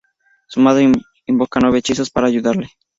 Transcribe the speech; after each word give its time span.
Su 0.47 0.61
madre 0.61 0.91
invoca 1.27 1.59
nueve 1.59 1.77
hechizos 1.77 2.09
para 2.09 2.25
ayudarle. 2.25 2.71